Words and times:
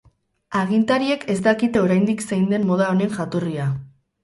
Agintariek 0.61 1.25
ez 1.35 1.35
dakite 1.49 1.85
oraindik 1.85 2.25
zein 2.29 2.51
den 2.55 2.67
moda 2.73 2.91
honen 2.97 3.15
jatorria. 3.21 3.71